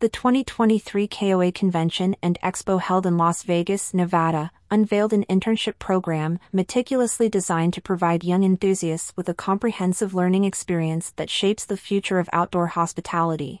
[0.00, 6.38] The 2023 KOA Convention and Expo held in Las Vegas, Nevada, unveiled an internship program
[6.54, 12.18] meticulously designed to provide young enthusiasts with a comprehensive learning experience that shapes the future
[12.18, 13.60] of outdoor hospitality.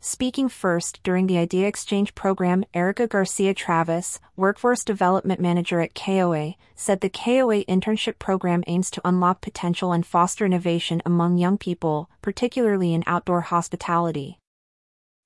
[0.00, 6.54] Speaking first during the Idea Exchange program, Erica Garcia Travis, Workforce Development Manager at KOA,
[6.74, 12.10] said the KOA internship program aims to unlock potential and foster innovation among young people,
[12.20, 14.40] particularly in outdoor hospitality.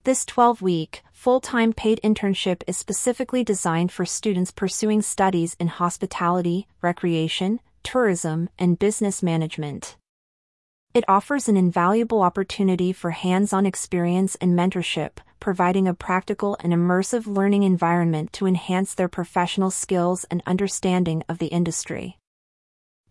[0.05, 5.69] This 12 week, full time paid internship is specifically designed for students pursuing studies in
[5.69, 9.99] hospitality, recreation, tourism, and business management.
[10.95, 16.73] It offers an invaluable opportunity for hands on experience and mentorship, providing a practical and
[16.73, 22.20] immersive learning environment to enhance their professional skills and understanding of the industry.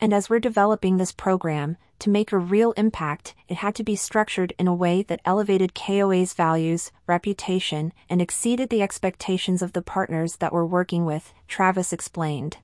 [0.02, 3.98] And as we're developing this program, to make a real impact, it had to be
[3.98, 9.82] structured in a way that elevated KOA's values, reputation, and exceeded the expectations of the
[9.82, 12.58] partners that we're working with, Travis explained.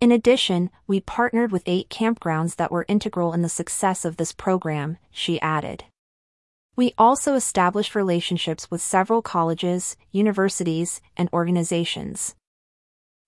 [0.00, 4.30] In addition, we partnered with eight campgrounds that were integral in the success of this
[4.30, 5.84] program, she added.
[6.76, 12.36] We also established relationships with several colleges, universities, and organizations.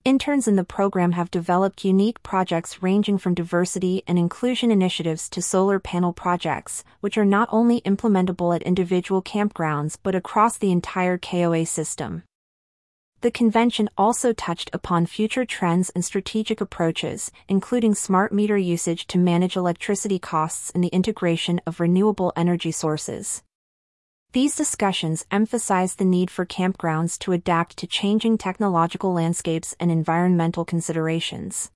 [0.08, 5.42] Interns in the program have developed unique projects ranging from diversity and inclusion initiatives to
[5.42, 11.18] solar panel projects, which are not only implementable at individual campgrounds but across the entire
[11.18, 12.22] KOA system.
[13.20, 19.18] The convention also touched upon future trends and strategic approaches, including smart meter usage to
[19.18, 23.42] manage electricity costs and the integration of renewable energy sources.
[24.32, 30.66] These discussions emphasize the need for campgrounds to adapt to changing technological landscapes and environmental
[30.66, 31.70] considerations.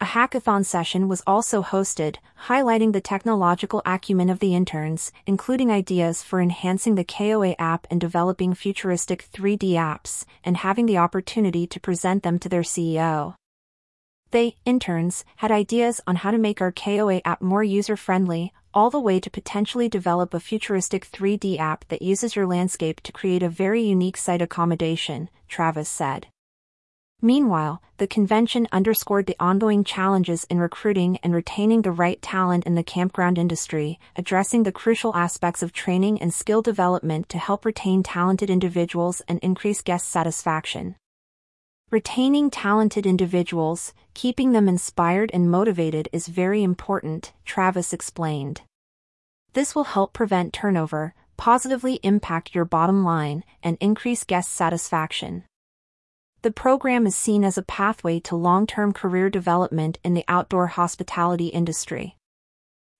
[0.00, 2.16] A hackathon session was also hosted,
[2.48, 8.00] highlighting the technological acumen of the interns, including ideas for enhancing the KOA app and
[8.00, 13.36] developing futuristic 3D apps, and having the opportunity to present them to their CEO.
[14.32, 18.90] They, interns, had ideas on how to make our KOA app more user friendly, all
[18.90, 23.42] the way to potentially develop a futuristic 3D app that uses your landscape to create
[23.42, 26.26] a very unique site accommodation, Travis said.
[27.24, 32.74] Meanwhile, the convention underscored the ongoing challenges in recruiting and retaining the right talent in
[32.74, 38.02] the campground industry, addressing the crucial aspects of training and skill development to help retain
[38.02, 40.96] talented individuals and increase guest satisfaction.
[41.92, 48.62] Retaining talented individuals, keeping them inspired and motivated is very important, Travis explained.
[49.52, 55.44] This will help prevent turnover, positively impact your bottom line, and increase guest satisfaction.
[56.40, 60.68] The program is seen as a pathway to long term career development in the outdoor
[60.68, 62.16] hospitality industry.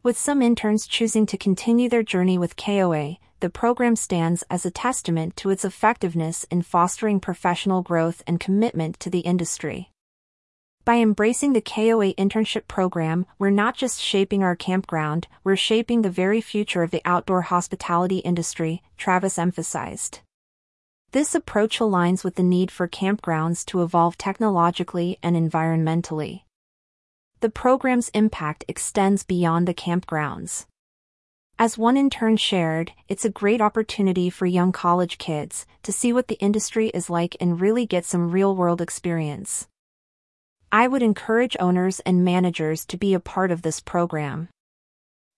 [0.02, 4.70] With some interns choosing to continue their journey with KOA, the program stands as a
[4.70, 9.90] testament to its effectiveness in fostering professional growth and commitment to the industry.
[10.84, 16.08] By embracing the KOA internship program, we're not just shaping our campground, we're shaping the
[16.08, 20.20] very future of the outdoor hospitality industry, Travis emphasized.
[21.10, 26.42] This approach aligns with the need for campgrounds to evolve technologically and environmentally.
[27.40, 30.66] The program's impact extends beyond the campgrounds.
[31.58, 36.28] As one intern shared, it's a great opportunity for young college kids to see what
[36.28, 39.68] the industry is like and really get some real world experience.
[40.72, 44.48] I would encourage owners and managers to be a part of this program.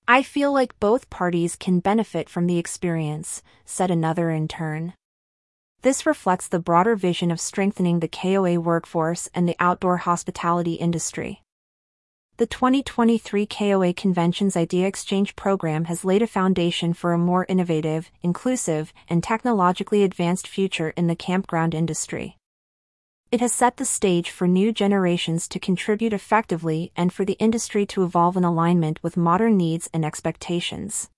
[0.06, 4.94] I feel like both parties can benefit from the experience, said another intern.
[5.82, 11.43] This reflects the broader vision of strengthening the KOA workforce and the outdoor hospitality industry.
[12.36, 18.10] The 2023 KOA Convention's Idea Exchange program has laid a foundation for a more innovative,
[18.22, 22.36] inclusive, and technologically advanced future in the campground industry.
[23.30, 27.86] It has set the stage for new generations to contribute effectively and for the industry
[27.86, 31.10] to evolve in alignment with modern needs and expectations.